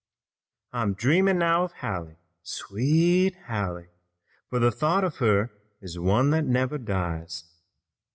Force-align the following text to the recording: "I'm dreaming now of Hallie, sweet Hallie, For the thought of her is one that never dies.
"I'm 0.73 0.95
dreaming 0.95 1.37
now 1.37 1.63
of 1.65 1.73
Hallie, 1.73 2.15
sweet 2.41 3.35
Hallie, 3.47 3.89
For 4.49 4.57
the 4.57 4.71
thought 4.71 5.03
of 5.03 5.17
her 5.17 5.51
is 5.79 5.99
one 5.99 6.31
that 6.31 6.43
never 6.45 6.79
dies. 6.79 7.43